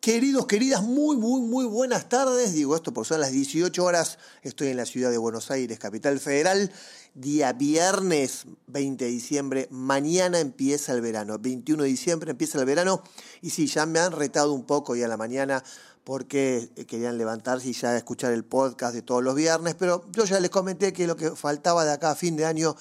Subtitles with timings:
[0.00, 2.54] Queridos, queridas, muy, muy, muy buenas tardes.
[2.54, 4.18] Digo esto por son las 18 horas.
[4.40, 6.72] Estoy en la ciudad de Buenos Aires, capital federal.
[7.12, 9.68] Día viernes 20 de diciembre.
[9.70, 11.38] Mañana empieza el verano.
[11.38, 13.02] 21 de diciembre empieza el verano.
[13.42, 15.62] Y sí, ya me han retado un poco ya a la mañana
[16.02, 19.74] porque querían levantarse y ya escuchar el podcast de todos los viernes.
[19.74, 22.74] Pero yo ya les comenté que lo que faltaba de acá a fin de año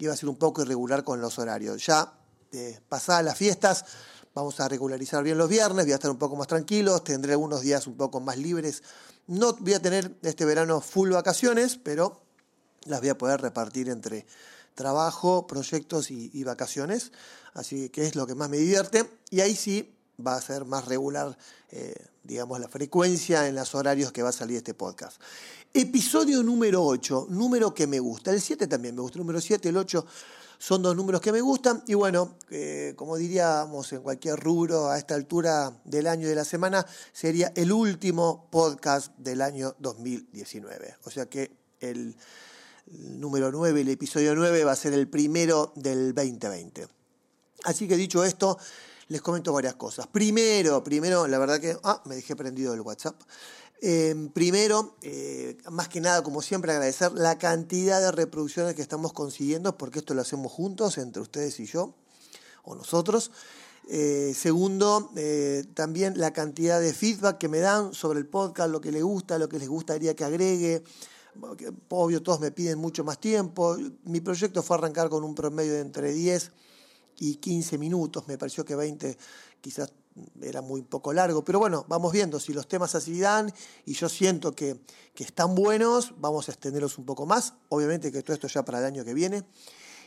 [0.00, 1.86] iba a ser un poco irregular con los horarios.
[1.86, 2.14] Ya
[2.50, 3.84] eh, pasadas las fiestas
[4.34, 7.60] Vamos a regularizar bien los viernes, voy a estar un poco más tranquilo, tendré algunos
[7.60, 8.82] días un poco más libres.
[9.28, 12.20] No voy a tener este verano full vacaciones, pero
[12.86, 14.26] las voy a poder repartir entre
[14.74, 17.12] trabajo, proyectos y, vacaciones.
[17.52, 19.08] Así que es lo que más me divierte.
[19.30, 19.94] Y ahí sí
[20.24, 21.38] va a ser más regular,
[21.70, 21.94] eh,
[22.24, 25.20] digamos, la frecuencia en los horarios que va a salir este podcast.
[25.72, 28.32] Episodio número 8, número que me gusta.
[28.32, 30.04] El 7 también me gusta, el número 7, el 8
[30.58, 34.98] son dos números que me gustan y bueno, eh, como diríamos en cualquier rubro a
[34.98, 40.96] esta altura del año y de la semana, sería el último podcast del año 2019.
[41.04, 42.16] O sea que el,
[42.86, 46.86] número 9, el episodio 9 va a ser el primero del 2020.
[47.64, 48.58] Así que dicho esto,
[49.08, 50.06] les comento varias cosas.
[50.06, 51.76] Primero, primero, la verdad que...
[51.82, 53.20] Ah, me dejé prendido el WhatsApp.
[53.80, 59.12] Em, primero, eh, más que nada, como siempre, agradecer la cantidad de reproducciones que estamos
[59.12, 61.94] consiguiendo, porque esto lo hacemos juntos, entre ustedes y yo,
[62.62, 63.30] o nosotros.
[63.88, 68.80] Eh, segundo, eh, también la cantidad de feedback que me dan sobre el podcast, lo
[68.80, 70.82] que les gusta, lo que les gustaría que agregue.
[71.88, 73.76] Obvio, todos me piden mucho más tiempo.
[74.04, 76.52] Mi proyecto fue arrancar con un promedio de entre 10
[77.18, 78.26] y 15 minutos.
[78.28, 79.18] Me pareció que 20
[79.60, 79.92] quizás
[80.42, 82.38] era muy poco largo, pero bueno, vamos viendo.
[82.38, 83.52] Si los temas así dan
[83.84, 84.80] y yo siento que,
[85.14, 88.78] que están buenos, vamos a extenderlos un poco más, obviamente que todo esto ya para
[88.78, 89.44] el año que viene.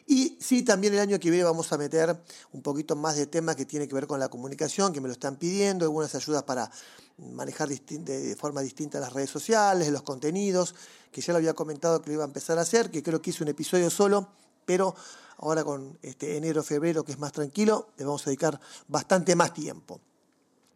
[0.10, 2.18] Y sí, también el año que viene vamos a meter
[2.54, 5.12] un poquito más de temas que tiene que ver con la comunicación, que me lo
[5.12, 6.72] están pidiendo, algunas ayudas para
[7.18, 10.76] manejar de forma distinta las redes sociales, los contenidos,
[11.12, 13.32] que ya lo había comentado que lo iba a empezar a hacer, que creo que
[13.32, 14.30] hice un episodio solo,
[14.67, 14.94] pero
[15.38, 19.54] ahora con este enero, febrero, que es más tranquilo, le vamos a dedicar bastante más
[19.54, 20.02] tiempo.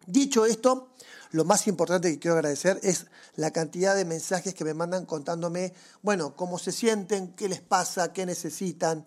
[0.07, 0.89] Dicho esto,
[1.31, 5.73] lo más importante que quiero agradecer es la cantidad de mensajes que me mandan contándome,
[6.01, 9.03] bueno, cómo se sienten, qué les pasa, qué necesitan,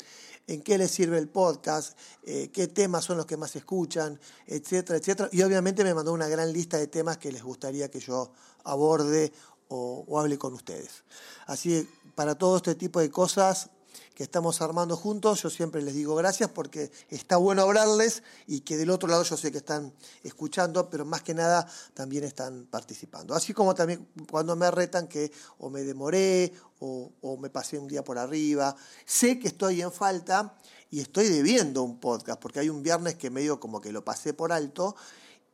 [0.46, 4.98] en qué les sirve el podcast, eh, qué temas son los que más escuchan, etcétera,
[4.98, 5.28] etcétera.
[5.32, 8.30] Y obviamente me mandó una gran lista de temas que les gustaría que yo
[8.64, 9.32] aborde
[9.68, 11.02] o, o hable con ustedes.
[11.46, 13.70] Así, para todo este tipo de cosas,
[14.14, 18.76] que estamos armando juntos, yo siempre les digo gracias porque está bueno hablarles y que
[18.76, 23.34] del otro lado yo sé que están escuchando, pero más que nada también están participando.
[23.34, 27.88] Así como también cuando me retan que o me demoré o, o me pasé un
[27.88, 30.56] día por arriba, sé que estoy en falta
[30.90, 34.32] y estoy debiendo un podcast, porque hay un viernes que medio como que lo pasé
[34.32, 34.94] por alto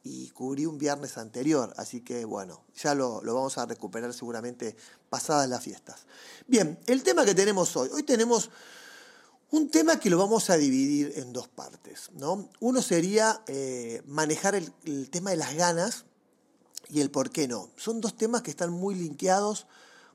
[0.03, 4.77] y cubrí un viernes anterior, así que bueno, ya lo, vamos a recuperar seguramente
[5.11, 6.07] pasadas las fiestas.
[6.47, 8.51] Bien, el tema que tenemos hoy, hoy tenemos
[9.51, 12.49] un tema que lo vamos a dividir en dos partes, ¿no?
[12.61, 16.05] Uno sería eh, manejar el, tema de las ganas
[16.89, 17.69] y el por qué no.
[17.77, 19.67] Son dos temas que están muy linkeados,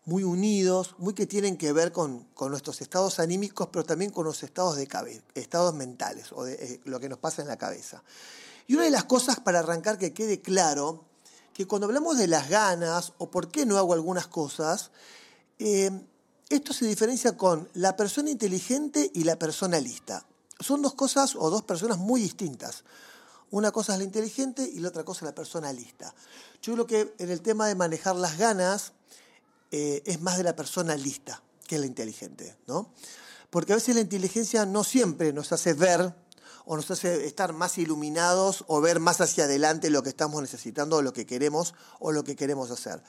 [0.06, 4.25] muy unidos, muy que tienen que ver con, con nuestros estados anímicos, pero también con
[4.25, 4.88] los estados de
[5.35, 8.03] estados mentales o eh, lo que nos pasa en la cabeza.
[8.68, 11.06] Y una de las cosas para arrancar que quede claro,
[11.53, 14.92] que cuando hablamos de las ganas o por qué no hago algunas cosas,
[15.59, 15.92] eh,
[16.50, 20.26] esto se diferencia con la persona inteligente y la persona lista.
[20.59, 22.84] Son dos cosas o dos personas muy distintas.
[23.52, 26.14] Una cosa es la inteligente y la otra cosa es la persona lista.
[26.62, 28.94] Yo creo que en el tema de manejar las ganas
[29.72, 32.92] eh, es más de la persona lista que la inteligente, ¿no?
[33.50, 36.14] Porque a veces la inteligencia no siempre nos hace ver
[36.66, 40.98] o nos hace estar más iluminados o ver más hacia adelante lo que estamos necesitando
[40.98, 43.02] o lo que queremos o lo que queremos hacer.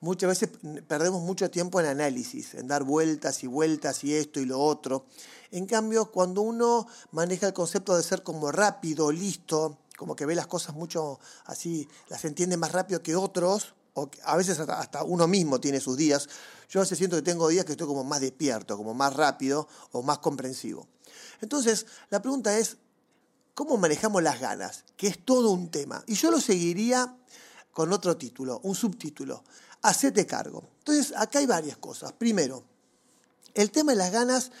[0.00, 0.50] Muchas veces
[0.86, 5.06] perdemos mucho tiempo en análisis, en dar vueltas y vueltas y esto y lo otro.
[5.50, 10.36] En cambio, cuando uno maneja el concepto de ser como rápido, listo, como que ve
[10.36, 15.26] las cosas mucho así, las entiende más rápido que otros, o a veces hasta, uno
[15.26, 16.28] mismo tiene sus días.
[16.68, 19.66] Yo a veces siento que tengo días que estoy como más despierto, como más rápido
[19.90, 20.86] o más comprensivo.
[21.40, 22.76] Entonces, la pregunta es,
[23.58, 26.04] cómo manejamos las ganas, que es todo un tema.
[26.06, 27.16] Y yo lo seguiría
[27.72, 29.42] con otro título, un subtítulo,
[29.82, 30.62] Hacete cargo.
[30.78, 32.12] Entonces, acá hay varias cosas.
[32.12, 32.62] Primero,
[33.54, 34.52] el tema de las ganas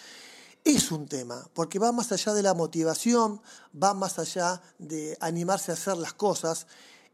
[0.64, 3.40] es un tema, porque va más allá de la motivación,
[3.80, 6.66] va más allá de animarse a hacer las cosas.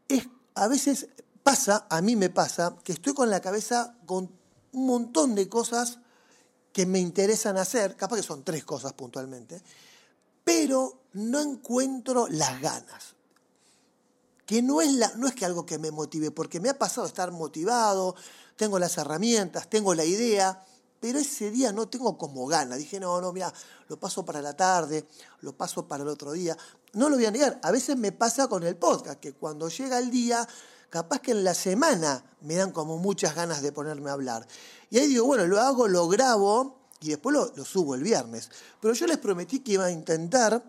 [0.07, 1.09] Es, a veces
[1.43, 4.31] pasa, a mí me pasa, que estoy con la cabeza con
[4.71, 5.99] un montón de cosas
[6.73, 9.61] que me interesan hacer, capaz que son tres cosas puntualmente,
[10.45, 13.15] pero no encuentro las ganas.
[14.45, 17.07] que no es, la, no es que algo que me motive, porque me ha pasado
[17.07, 18.15] estar motivado,
[18.55, 20.63] tengo las herramientas, tengo la idea,
[20.99, 22.75] pero ese día no tengo como gana.
[22.75, 23.51] Dije, no, no, mira,
[23.87, 25.07] lo paso para la tarde,
[25.41, 26.55] lo paso para el otro día.
[26.93, 29.97] No lo voy a negar, a veces me pasa con el podcast, que cuando llega
[29.97, 30.47] el día,
[30.91, 34.47] capaz que en la semana me dan como muchas ganas de ponerme a hablar.
[34.91, 38.49] Y ahí digo, bueno, lo hago, lo grabo y después lo, subo el viernes.
[38.81, 40.63] Pero yo les prometí que iba a intentar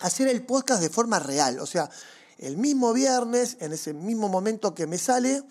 [0.00, 1.88] hacer el podcast de forma real, o sea,
[2.38, 5.42] el mismo viernes, en ese mismo momento que me sale,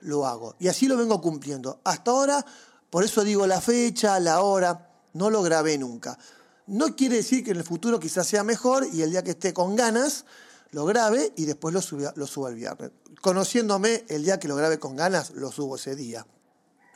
[0.00, 0.56] lo hago.
[0.58, 1.80] Y así lo vengo cumpliendo.
[1.84, 2.44] Hasta ahora,
[2.88, 6.18] por eso digo la fecha, la hora, no lo grabé nunca.
[6.66, 9.52] No quiere decir que en el futuro quizás sea mejor y el día que esté
[9.52, 10.24] con ganas,
[10.70, 12.90] lo grabe y después lo, suba, lo subo el viernes.
[13.20, 16.26] Conociéndome, el día que lo grabe con ganas, lo subo ese día.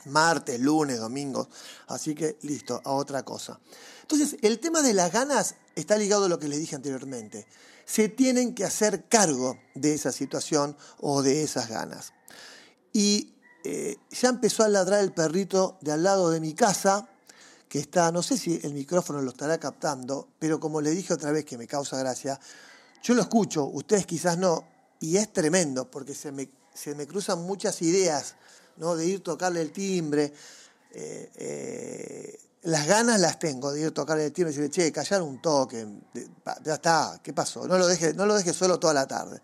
[0.07, 1.47] Martes, lunes, domingo.
[1.87, 3.59] Así que listo, a otra cosa.
[4.01, 7.47] Entonces, el tema de las ganas está ligado a lo que les dije anteriormente.
[7.85, 12.13] Se tienen que hacer cargo de esa situación o de esas ganas.
[12.93, 13.33] Y
[13.63, 17.09] eh, ya empezó a ladrar el perrito de al lado de mi casa,
[17.67, 21.31] que está, no sé si el micrófono lo estará captando, pero como le dije otra
[21.31, 22.39] vez que me causa gracia,
[23.03, 24.65] yo lo escucho, ustedes quizás no,
[24.99, 28.35] y es tremendo, porque se me, se me cruzan muchas ideas,
[28.77, 28.95] ¿no?
[28.95, 30.33] De ir a tocarle el timbre.
[30.91, 34.91] Eh, eh, las ganas las tengo de ir a tocarle el timbre y decirle, che,
[34.91, 35.87] callar un toque,
[36.63, 37.67] ya está, ¿qué pasó?
[37.67, 39.41] No lo deje, no lo deje solo toda la tarde.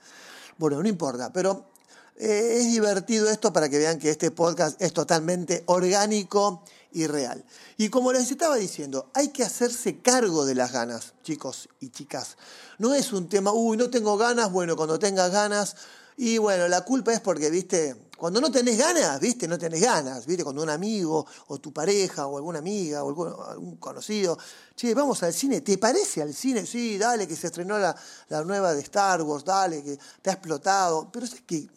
[0.58, 1.74] Bueno, no importa, pero
[2.16, 7.44] eh, es divertido esto para que vean que este podcast es totalmente orgánico y real.
[7.78, 12.38] Y como les estaba diciendo, hay que hacerse cargo de las ganas, chicos y chicas.
[12.78, 15.76] No es un tema, uy, no tengo ganas, bueno, cuando tengas ganas,
[16.16, 20.26] y bueno, la culpa es porque, viste, cuando no tenés ganas, viste, no tenés ganas,
[20.26, 24.38] viste, cuando un amigo o tu pareja o alguna amiga o algún, conocido,
[24.78, 26.66] che, vamos al cine, ¿te parece al cine?
[26.66, 27.94] Sí, dale, que se estrenó la,
[28.30, 31.68] la nueva de Star Wars, dale, que te ha explotado, pero es que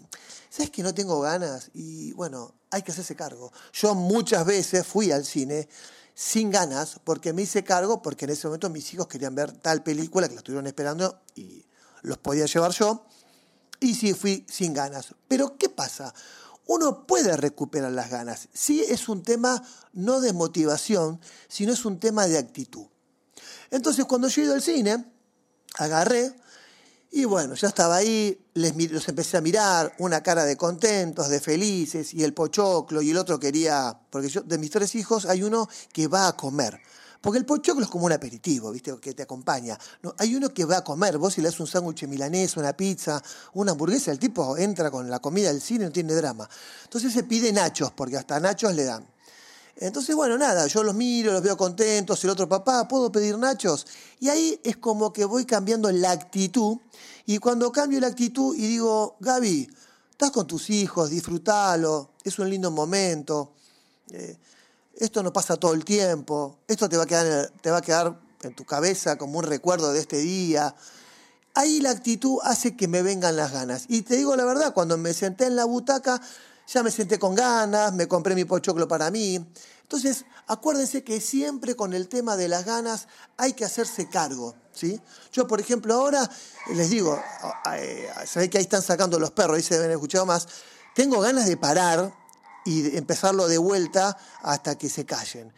[0.49, 1.69] ¿sabes que no tengo ganas?
[1.75, 3.53] Y bueno, hay que hacerse cargo.
[3.73, 5.69] Yo muchas veces fui al cine
[6.15, 9.83] sin ganas porque me hice cargo porque en ese momento mis hijos querían ver tal
[9.83, 11.67] película que la estuvieron esperando y
[12.03, 13.05] los podía llevar yo.
[13.81, 15.15] Y sí fui sin ganas.
[15.29, 16.15] Pero ¿qué pasa?
[16.67, 18.49] Uno puede recuperar las ganas.
[18.53, 19.63] Sí es un tema
[19.93, 22.87] no de motivación, sino es un tema de actitud.
[23.71, 25.05] Entonces cuando yo he ido al cine,
[25.79, 26.35] agarré,
[27.11, 32.13] y bueno, ya estaba ahí, los empecé a mirar, una cara de contentos, de felices,
[32.13, 35.69] y el pochoclo, y el otro quería, porque yo, de mis tres hijos hay uno
[35.93, 36.81] que va a comer.
[37.27, 38.97] Porque el pochoclo es como un aperitivo, ¿viste?
[39.01, 39.77] Que te acompaña.
[40.01, 41.19] No, hay uno que va a comer.
[41.19, 43.21] Vos si le das un sándwich milanés, una pizza,
[43.55, 46.49] una hamburguesa, el tipo entra con la comida del cine, no tiene drama.
[46.85, 49.05] Entonces se pide nachos, porque hasta nachos le dan.
[49.75, 53.89] Entonces, bueno, nada, yo los miro, los veo contentos, el otro papá, ¿puedo pedir nachos?
[54.21, 56.79] Y ahí es como que voy cambiando la actitud.
[57.27, 59.69] Y cuando cambio la actitud y digo, Gaby,
[60.13, 63.55] estás con tus hijos, disfrútalo, es un lindo momento,
[64.13, 64.37] eh,
[64.97, 68.19] esto no pasa todo el tiempo, esto te va, a quedar, te va a quedar
[68.43, 70.75] en tu cabeza como un recuerdo de este día.
[71.55, 73.85] Ahí la actitud hace que me vengan las ganas.
[73.89, 76.21] Y te digo la verdad, cuando me senté en la butaca,
[76.67, 79.45] ya me senté con ganas, me compré mi pochoclo para mí.
[79.83, 83.07] Entonces, acuérdense que siempre con el tema de las ganas
[83.37, 84.55] hay que hacerse cargo.
[84.73, 85.01] ¿sí?
[85.33, 86.29] Yo, por ejemplo, ahora
[86.75, 87.23] les digo,
[87.73, 90.49] eh, sabéis que ahí están sacando los perros, ahí se deben escuchado más,
[90.95, 92.13] tengo ganas de parar
[92.67, 95.53] y empezarlo de vuelta hasta que se callen.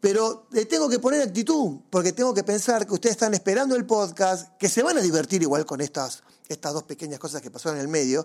[0.00, 3.86] Pero le tengo que poner actitud, porque tengo que pensar que ustedes están esperando el
[3.86, 7.78] podcast, que se van a divertir igual con estas estas dos pequeñas cosas que pasaron
[7.78, 8.24] en el medio,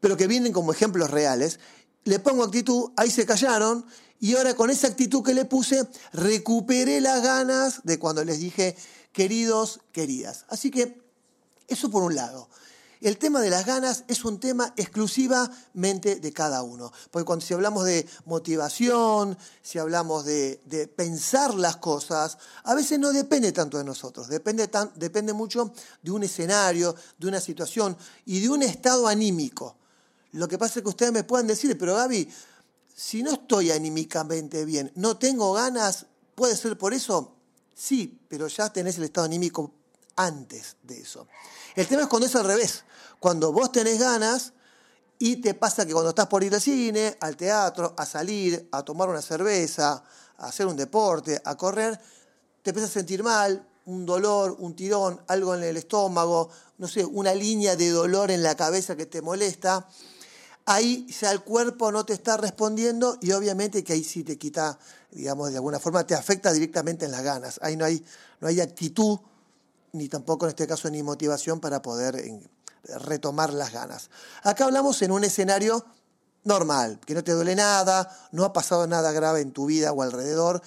[0.00, 1.58] pero que vienen como ejemplos reales.
[2.04, 3.86] Le pongo actitud, ahí se callaron,
[4.20, 8.76] y ahora con esa actitud que le puse, recuperé las ganas de cuando les dije,
[9.12, 10.44] queridos, queridas.
[10.48, 11.00] Así que,
[11.68, 12.48] eso por un lado.
[13.02, 16.92] El tema de las ganas es un tema exclusivamente de cada uno.
[17.10, 20.60] Porque cuando si hablamos de motivación, si hablamos de,
[20.94, 26.22] pensar las cosas, a veces no depende tanto de nosotros, depende, depende mucho de un
[26.22, 29.76] escenario, de una situación y de un estado anímico.
[30.30, 32.28] Lo que pasa es que ustedes me pueden decir, pero Gaby,
[32.94, 36.06] si no estoy anímicamente bien, no tengo ganas,
[36.36, 37.34] ¿puede ser por eso?
[37.74, 39.72] Sí, pero ya tenés el estado anímico
[40.16, 41.26] antes de eso.
[41.74, 42.84] El tema es cuando es al revés.
[43.18, 44.52] Cuando vos tenés ganas
[45.18, 48.82] y te pasa que cuando estás por ir al cine, al teatro, a salir, a
[48.82, 50.02] tomar una cerveza,
[50.38, 51.98] a hacer un deporte, a correr,
[52.62, 57.04] te empiezas a sentir mal, un dolor, un tirón, algo en el estómago, no sé,
[57.04, 59.88] una línea de dolor en la cabeza que te molesta,
[60.66, 64.78] ahí ya el cuerpo no te está respondiendo y obviamente que ahí sí te quita,
[65.10, 67.58] digamos, de alguna forma te afecta directamente en las ganas.
[67.62, 68.04] Ahí no hay,
[68.40, 69.18] no hay actitud
[69.92, 72.22] ni tampoco en este caso ni motivación para poder,
[72.84, 74.10] retomar las ganas.
[74.42, 75.84] Acá hablamos en un escenario
[76.44, 80.02] normal, que no te duele nada, no ha pasado nada grave en tu vida o
[80.02, 80.62] alrededor.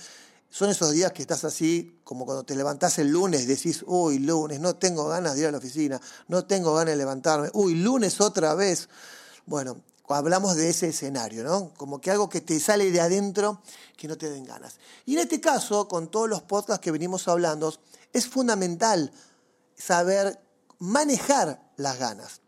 [0.50, 4.62] Son esos días que estás así, como cuando te levantás el lunes, decís, uy, lunes,
[4.62, 8.22] no tengo ganas de ir a la oficina, no tengo ganas de levantarme, uy, lunes
[8.22, 8.88] otra vez.
[9.46, 11.74] Bueno, hablamos de ese escenario, ¿no?
[11.76, 13.62] Como que algo que te sale de adentro
[13.98, 14.76] que no te den ganas.
[15.06, 17.74] Y en este caso, con todos los podcasts que venimos hablando,
[18.16, 19.12] es fundamental
[19.76, 20.40] saber
[20.80, 22.40] manejar las ganas,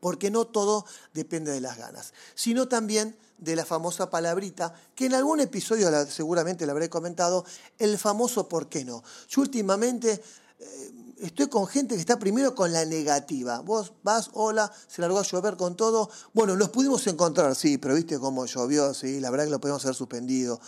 [0.00, 0.84] porque no todo
[1.14, 6.66] depende de las ganas, sino también de la famosa palabrita, que en algún episodio seguramente
[6.66, 7.46] le habré comentado,
[7.78, 9.02] el famoso por qué no.
[9.30, 10.22] Yo últimamente
[10.58, 13.60] eh, estoy con gente que está primero con la negativa.
[13.60, 16.10] Vos vas, hola, se largó a llover con todo.
[16.34, 19.82] Bueno, nos pudimos encontrar, sí, pero viste cómo llovió, sí, la verdad que lo podemos
[19.86, 20.60] haber suspendido.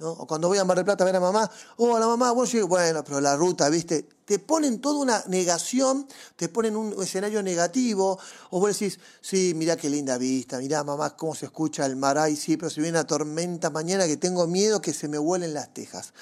[0.00, 2.64] O cuando voy a Mar del Plata a ver a mamá, hola mamá, vos llegué,
[2.64, 8.18] bueno, pero la ruta, viste, te ponen toda una negación, te ponen un escenario negativo,
[8.50, 12.18] o vos decís, sí, mirá qué linda vista, mirá mamá cómo se escucha el mar,
[12.18, 15.54] ay sí, pero si viene una tormenta mañana que tengo miedo que se me vuelen
[15.54, 16.12] las tejas.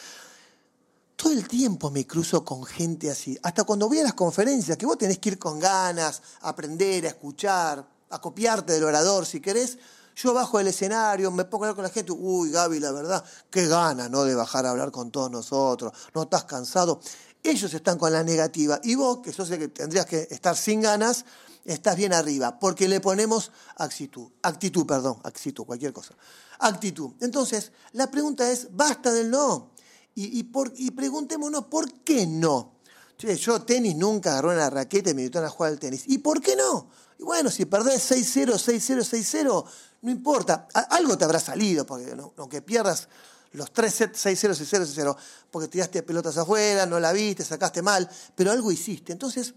[1.16, 4.86] Todo el tiempo me cruzo con gente así, hasta cuando voy a las conferencias, que
[4.86, 9.78] vos tenés que ir con ganas, aprender, a escuchar, a copiarte del orador si querés.
[10.16, 13.24] Yo bajo del escenario, me pongo a hablar con la gente, uy Gaby, la verdad,
[13.48, 14.24] qué ganas, ¿no?
[14.24, 17.00] De bajar a hablar con todos nosotros, no estás cansado.
[17.42, 20.82] Ellos están con la negativa y vos, que sos el que tendrías que estar sin
[20.82, 21.24] ganas,
[21.64, 26.14] estás bien arriba, porque le ponemos actitud, actitud, perdón, actitud, cualquier cosa.
[26.58, 27.12] Actitud.
[27.20, 29.70] Entonces, la pregunta es, basta del no.
[30.14, 32.80] Y, y, preguntémonos, ¿por qué no?
[33.18, 36.04] yo tenis nunca agarré una raqueta y me invitaron a jugar al tenis.
[36.06, 36.88] ¿Y por qué no?
[37.18, 39.64] Y bueno, si perdés 6-0, 6-0, 6-0,
[40.02, 40.68] no importa.
[40.90, 43.08] Algo te habrá salido, porque aunque pierdas
[43.52, 45.16] los 3 sets 6-0, 6-0, 6-0,
[45.50, 49.12] porque tiraste pelotas afuera, no la viste, sacaste mal, pero algo hiciste.
[49.12, 49.54] Entonces,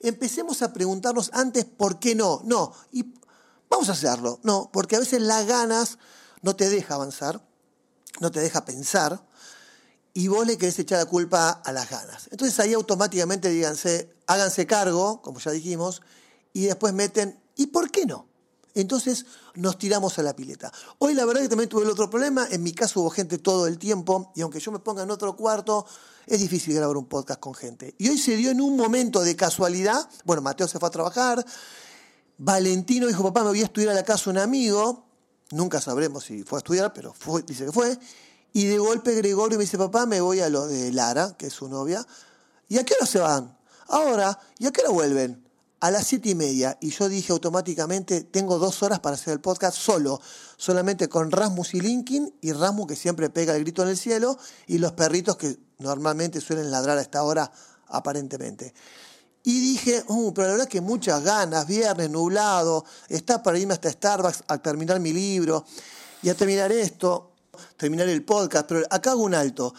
[0.00, 2.40] empecemos a preguntarnos antes por qué no.
[2.44, 3.04] No, y
[3.68, 4.40] vamos a hacerlo.
[4.42, 5.98] No, porque a veces las ganas
[6.42, 7.42] no te deja avanzar,
[8.20, 9.24] no te deja pensar,
[10.14, 12.28] y vos le querés echar la culpa a las ganas.
[12.30, 16.02] Entonces ahí automáticamente díganse, háganse cargo, como ya dijimos,
[16.52, 18.28] y después meten, ¿y por qué no?
[18.74, 20.72] Entonces nos tiramos a la pileta.
[20.98, 23.66] Hoy la verdad que también tuve el otro problema, en mi caso hubo gente todo
[23.66, 25.86] el tiempo, y aunque yo me ponga en otro cuarto,
[26.26, 27.94] es difícil grabar un podcast con gente.
[27.98, 31.44] Y hoy se dio en un momento de casualidad, bueno, Mateo se fue a trabajar,
[32.36, 35.06] Valentino dijo, papá, me voy a estudiar a la casa un amigo,
[35.52, 37.14] nunca sabremos si fue a estudiar, pero
[37.46, 37.96] dice que fue,
[38.52, 41.52] y de golpe Gregorio me dice, papá, me voy a lo de Lara, que es
[41.52, 42.06] su novia.
[42.68, 43.58] ¿Y a qué hora se van?
[43.88, 45.44] Ahora, ¿y a qué hora vuelven?
[45.84, 46.78] A las siete y media.
[46.80, 50.18] Y yo dije automáticamente, tengo dos horas para hacer el podcast solo,
[50.56, 54.38] solamente con Rasmus y Linkin, y Rasmus que siempre pega el grito en el cielo,
[54.66, 57.52] y los perritos que normalmente suelen ladrar a esta hora,
[57.88, 58.72] aparentemente.
[59.42, 63.92] Y dije, uh, pero la verdad que muchas ganas, viernes, nublado, está para irme hasta
[63.92, 65.66] Starbucks a terminar mi libro
[66.22, 67.34] y a terminar esto
[67.76, 69.74] terminar el podcast, pero acá hago un alto.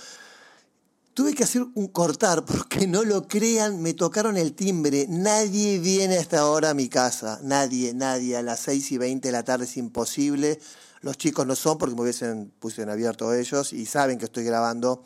[1.16, 5.06] Tuve que hacer un cortar porque no lo crean, me tocaron el timbre.
[5.08, 7.40] Nadie viene hasta ahora a mi casa.
[7.42, 8.36] Nadie, nadie.
[8.36, 10.60] A las 6 y 20 de la tarde es imposible.
[11.00, 14.44] Los chicos no son porque me hubiesen puesto en abierto ellos y saben que estoy
[14.44, 15.06] grabando.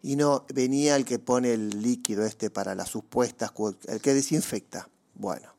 [0.00, 3.50] Y no, venía el que pone el líquido este para las supuestas,
[3.86, 4.88] el que desinfecta.
[5.14, 5.54] Bueno,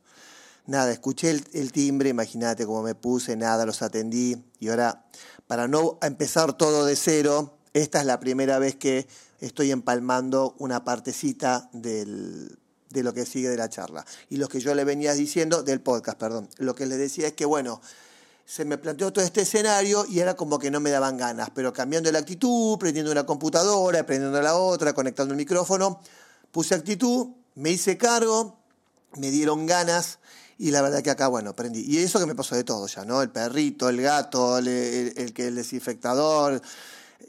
[0.66, 4.36] nada, escuché el, el timbre, imagínate cómo me puse, nada, los atendí.
[4.60, 5.06] Y ahora
[5.46, 9.08] para no empezar todo de cero, esta es la primera vez que
[9.40, 12.56] estoy empalmando una partecita de
[13.04, 14.06] lo que sigue de la charla.
[14.30, 17.34] Y lo que yo le venía diciendo, del podcast, perdón, lo que le decía es
[17.34, 17.82] que, bueno,
[18.46, 21.72] se me planteó todo este escenario y era como que no me daban ganas, pero
[21.72, 26.02] cambiando la actitud, prendiendo una computadora, prendiendo la otra, conectando el micrófono,
[26.52, 28.58] puse actitud, me hice cargo,
[29.16, 30.20] me dieron ganas
[30.58, 31.82] y la verdad que acá, bueno, aprendí.
[31.88, 33.22] Y eso que me pasó de todo ya, ¿no?
[33.22, 36.62] El perrito, el gato, el, el, el desinfectador.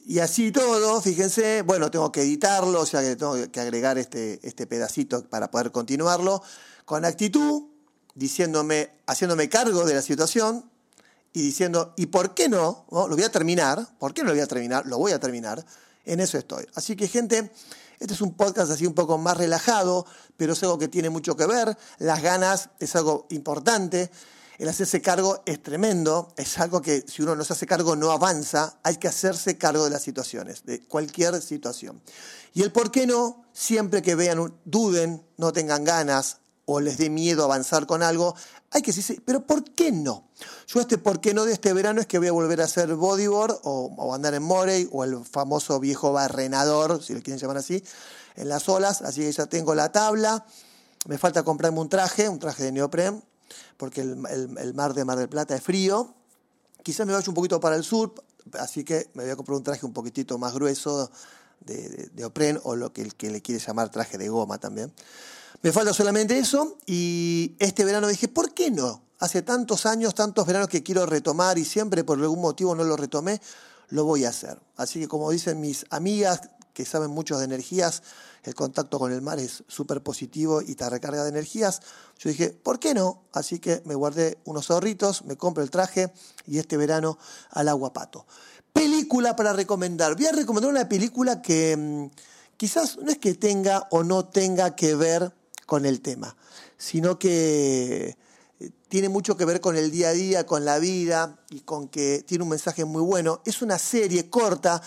[0.05, 4.41] Y así todo, fíjense, bueno, tengo que editarlo, o sea que tengo que agregar este,
[4.47, 6.43] este pedacito para poder continuarlo
[6.85, 7.65] con actitud,
[8.15, 10.71] diciéndome, haciéndome cargo de la situación
[11.33, 12.87] y diciendo, ¿y por qué no?
[12.91, 13.09] no?
[13.09, 14.87] Lo voy a terminar, ¿por qué no lo voy a terminar?
[14.87, 15.65] Lo voy a terminar,
[16.05, 16.67] en eso estoy.
[16.75, 17.51] Así que gente,
[17.99, 20.05] este es un podcast así un poco más relajado,
[20.37, 21.77] pero es algo que tiene mucho que ver.
[21.99, 24.11] Las ganas es algo importante.
[24.59, 28.11] El hacerse cargo es tremendo, es algo que si uno no se hace cargo no
[28.11, 32.01] avanza, hay que hacerse cargo de las situaciones, de cualquier situación.
[32.53, 37.11] Y el por qué no, siempre que vean, duden, no tengan ganas, o les dé
[37.11, 38.35] miedo avanzar con algo,
[38.71, 40.29] hay que decir, pero ¿por qué no?
[40.67, 42.95] Yo este por qué no de este verano es que voy a volver a hacer
[42.95, 47.83] bodyboard o, andar en Morey o el famoso viejo barrenador, si lo quieren llamar así,
[48.37, 50.45] en las olas, así que ya tengo la tabla,
[51.07, 53.23] me falta comprarme un traje, un traje de neopren,
[53.77, 54.17] porque el,
[54.75, 56.15] mar de Mar del Plata es frío.
[56.83, 58.15] Quizás me vaya un poquito para el sur,
[58.59, 61.11] así que me voy a comprar un traje un poquitito más grueso
[61.61, 64.93] de, de, o lo que, que le quiere llamar traje de goma también.
[65.63, 69.03] Me falta solamente eso y este verano dije, ¿por qué no?
[69.21, 72.97] Hace tantos años, tantos veranos que quiero retomar y siempre por algún motivo no lo
[72.97, 73.41] retomé,
[73.91, 74.59] lo voy a hacer.
[74.77, 76.41] Así que como dicen mis amigas
[76.73, 78.03] que saben mucho de energías,
[78.45, 81.81] el contacto con el mar es súper positivo y te recarga de energías.
[82.19, 83.23] Yo dije, ¿por qué no?
[83.33, 86.13] Así que me guardé unos ahorritos, me compro el traje
[86.47, 87.19] y este verano
[87.51, 88.27] al aguapato.
[88.73, 90.17] Película para recomendar.
[90.17, 92.07] Voy a recomendar una película que mm,
[92.57, 95.33] quizás no es que tenga o no tenga que ver
[95.67, 96.37] con el tema,
[96.77, 98.17] sino que
[98.59, 101.89] eh, tiene mucho que ver con el día a día, con la vida y con
[101.89, 103.41] que tiene un mensaje muy bueno.
[103.45, 104.83] Es una serie corta,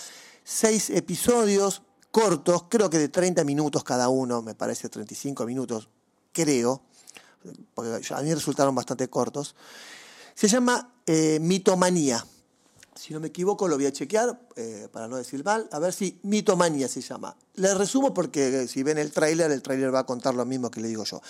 [0.45, 5.89] seis episodios, cortos, creo que de 30 minutos cada uno, me parece 35 minutos,
[6.31, 6.81] creo,
[7.73, 9.55] porque a mí resultaron bastante cortos.
[10.33, 12.25] Se llama eh, Mitomanía.
[12.95, 15.67] Si no me equivoco, lo voy a chequear eh, para no decir mal.
[15.71, 17.35] A ver si Mitomanía se llama.
[17.55, 20.71] Le resumo porque eh, si ven el tráiler, el tráiler va a contar lo mismo
[20.71, 21.21] que le digo yo.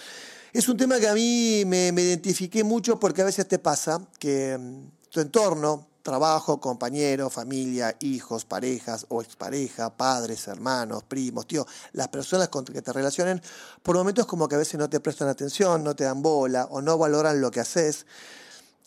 [0.54, 4.08] Es un tema que a mí me, me identifiqué mucho porque a veces te pasa
[4.20, 11.66] que mm, tu entorno, trabajo, compañeros, familia, hijos, parejas o expareja, padres, hermanos, primos, tío,
[11.94, 13.42] las personas con que te relacionen,
[13.82, 16.80] por momentos como que a veces no te prestan atención, no te dan bola o
[16.80, 18.06] no valoran lo que haces.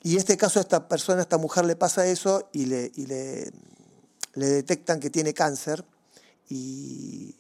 [0.05, 3.53] Y en este caso a esta persona, a esta mujer le pasa eso y le
[4.35, 5.85] detectan que tiene cáncer
[6.49, 7.35] y,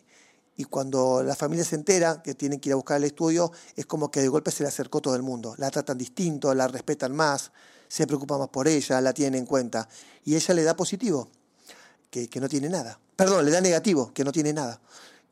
[0.56, 3.87] y cuando la familia se entera que tienen que ir a buscar el estudio, es
[3.87, 5.54] como que de golpe se le acercó todo el mundo.
[5.56, 7.52] La tratan distinto, la respetan más,
[7.88, 9.88] se preocupa más por ella, la tiene en cuenta.
[10.25, 11.28] Y ella le da positivo,
[12.11, 12.99] que, no tiene nada.
[13.16, 14.80] Perdón, le da negativo, que no tiene nada,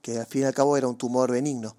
[0.03, 1.77] que al fin y al cabo era un tumor benigno.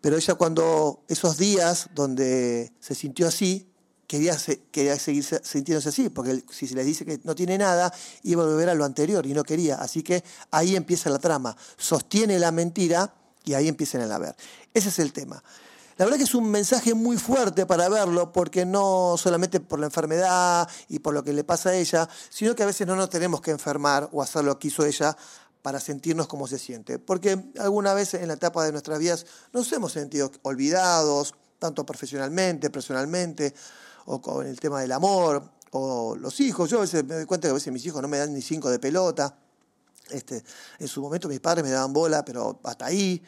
[0.00, 3.66] Pero ella cuando esos días donde se sintió así,
[4.06, 4.36] quería,
[4.70, 7.92] quería seguir sintiéndose así, porque si se le dice que no tiene nada,
[8.22, 9.76] iba a volver a lo anterior y no quería.
[9.76, 11.56] Así que ahí empieza la trama.
[11.76, 13.14] Sostiene la mentira
[13.44, 14.36] y ahí empiezan a ver.
[14.72, 15.42] Ese es el tema.
[15.96, 19.86] La verdad que es un mensaje muy fuerte para verlo, porque no solamente por la
[19.86, 23.10] enfermedad y por lo que le pasa a ella, sino que a veces no nos
[23.10, 25.16] tenemos que enfermar o hacer lo que hizo ella
[25.62, 26.98] para sentirnos como se siente.
[26.98, 32.70] Porque alguna vez en la etapa de nuestras vidas nos hemos sentido olvidados, tanto profesionalmente,
[32.70, 33.54] personalmente,
[34.06, 36.70] o con el tema del amor, o los hijos.
[36.70, 38.42] Yo a veces me doy cuenta que a veces mis hijos no me dan ni
[38.42, 39.38] cinco de pelota.
[40.10, 40.42] Este,
[40.78, 43.22] en su momento mis padres me daban bola, pero hasta ahí.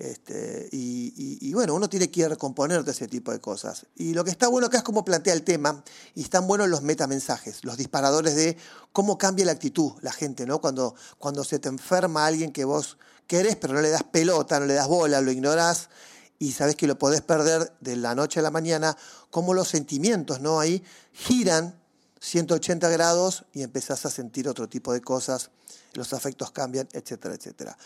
[0.00, 3.84] Este, y, bueno, uno tiene que recomponer de ese tipo de cosas.
[3.96, 5.84] Y lo que está bueno acá es cómo plantea el tema,
[6.14, 8.56] y están buenos los metamensajes, los disparadores de
[8.92, 10.58] cómo cambia la actitud la gente, ¿no?
[10.58, 14.64] Cuando, cuando se te enferma alguien que vos querés, pero no le das pelota, no
[14.64, 15.90] le das bola, lo ignorás,
[16.38, 18.96] y sabes que lo podés perder de la noche a la mañana,
[19.28, 20.60] cómo los sentimientos, ¿no?
[20.60, 20.82] Ahí
[21.12, 21.78] giran
[22.20, 25.50] 180 grados y empezás a sentir otro tipo de cosas,
[25.94, 27.76] los afectos cambian, etcétera, etcétera.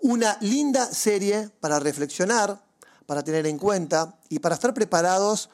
[0.00, 2.62] Una linda serie para reflexionar,
[3.06, 5.48] para tener en cuenta y para estar preparados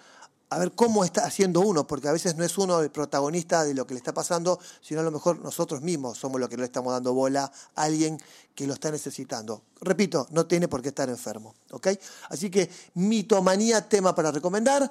[0.51, 3.73] a ver cómo está haciendo uno, porque a veces no es uno el protagonista de
[3.73, 6.65] lo que le está pasando, sino a lo mejor nosotros mismos somos los que le
[6.65, 8.21] estamos dando bola a alguien
[8.55, 9.63] que lo está necesitando.
[9.81, 11.89] Repito, no tiene por qué estar enfermo, ¿ok?
[12.31, 14.91] Así que mitomanía, tema para recomendar.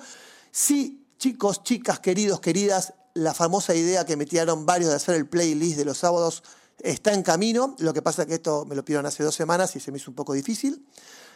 [0.50, 5.78] Sí, chicos, chicas, queridos, queridas, la famosa idea que metieron varios de hacer el playlist
[5.78, 6.44] de los sábados
[6.80, 7.76] está en camino.
[7.80, 9.98] Lo que pasa es que esto me lo pidieron hace dos semanas y se me
[9.98, 10.86] hizo un poco difícil.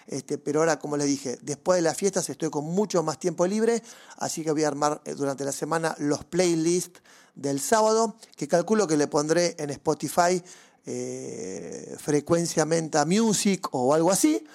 [0.08, 3.48] Este, pero ahora, como les dije, después de las fiestas estoy con mucho más tiempo
[3.48, 3.82] libre,
[4.18, 7.02] así que voy a armar eh, durante la semana los playlists
[7.36, 10.44] del sábado, que calculo que le pondré en Spotify
[10.86, 14.46] eh, frecuencia menta music o algo así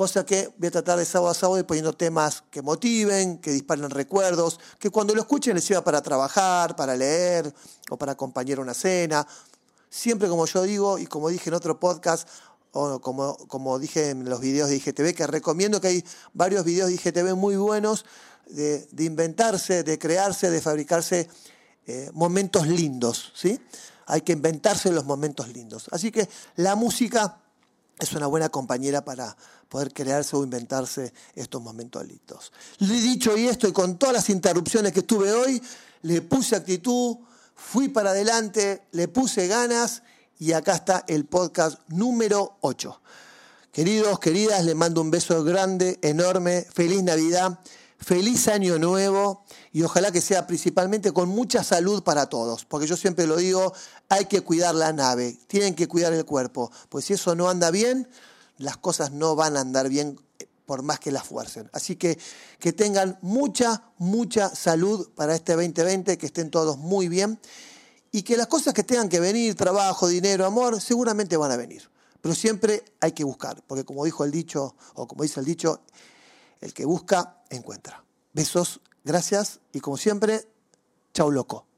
[0.00, 3.50] cosa que voy a tratar de sábado a sábado ir poniendo temas que motiven, que
[3.50, 7.52] disparen recuerdos, que cuando lo escuchen les sirva para trabajar, para leer
[7.90, 9.26] o para acompañar una cena.
[9.90, 12.26] Siempre como yo digo y como dije en otro podcast,
[12.72, 16.88] o como, como dije en los videos de IGTV, que recomiendo que hay varios videos
[16.88, 18.06] de IGTV muy buenos
[18.46, 21.28] de, inventarse, de crearse, de fabricarse
[21.86, 23.60] eh, momentos lindos, ¿sí?
[24.06, 25.88] Hay que inventarse los momentos lindos.
[25.92, 27.36] Así que la música
[28.00, 29.36] es una buena compañera para
[29.68, 32.52] poder crearse o inventarse estos momentos listos.
[32.78, 35.62] Le he dicho y esto, y con todas las interrupciones que tuve hoy,
[36.02, 37.18] le puse actitud,
[37.54, 40.02] fui para adelante, le puse ganas
[40.38, 43.00] y acá está el podcast número 8.
[43.70, 47.60] Queridos, queridas, les mando un beso grande, enorme, feliz Navidad,
[48.00, 52.96] feliz año nuevo y ojalá que sea principalmente con mucha salud para todos, porque yo
[52.96, 53.72] siempre lo digo,
[54.08, 57.70] hay que cuidar la nave, tienen que cuidar el cuerpo, pues si eso no anda
[57.70, 58.08] bien,
[58.58, 60.18] las cosas no van a andar bien
[60.66, 61.68] por más que la fuercen.
[61.72, 62.16] Así que
[62.60, 67.40] que tengan mucha, mucha salud para este 2020, que estén todos muy bien
[68.12, 71.90] y que las cosas que tengan que venir, trabajo, dinero, amor, seguramente van a venir.
[72.20, 75.80] Pero siempre hay que buscar, porque como dijo el dicho, o como dice el dicho,
[76.60, 78.04] el que busca, encuentra.
[78.32, 80.46] Besos, gracias y como siempre,
[81.12, 81.69] chau loco.